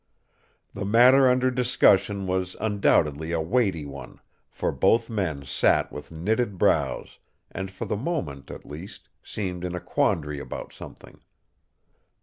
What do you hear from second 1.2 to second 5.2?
under discussion was undoubtedly a weighty one, for both